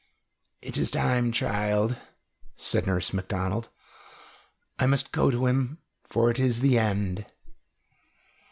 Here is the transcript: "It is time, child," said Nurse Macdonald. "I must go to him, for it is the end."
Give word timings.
"It 0.63 0.79
is 0.79 0.89
time, 0.89 1.31
child," 1.31 1.95
said 2.55 2.87
Nurse 2.87 3.13
Macdonald. 3.13 3.69
"I 4.79 4.87
must 4.87 5.11
go 5.11 5.29
to 5.29 5.45
him, 5.45 5.77
for 6.09 6.31
it 6.31 6.39
is 6.39 6.61
the 6.61 6.79
end." 6.79 7.27